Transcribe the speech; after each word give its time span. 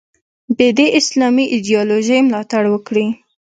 د 0.57 0.59
دې 0.77 0.87
اسلامي 0.99 1.45
ایدیالوژۍ 1.53 2.19
ملاتړ 2.27 2.63
وکړي. 2.69 3.07